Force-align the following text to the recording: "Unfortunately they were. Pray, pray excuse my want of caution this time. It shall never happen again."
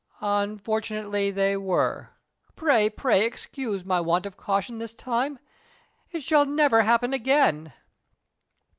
"Unfortunately 0.23 1.29
they 1.29 1.55
were. 1.55 2.09
Pray, 2.55 2.89
pray 2.89 3.23
excuse 3.23 3.85
my 3.85 4.01
want 4.01 4.25
of 4.25 4.35
caution 4.35 4.79
this 4.79 4.95
time. 4.95 5.37
It 6.11 6.23
shall 6.23 6.45
never 6.47 6.81
happen 6.81 7.13
again." 7.13 7.71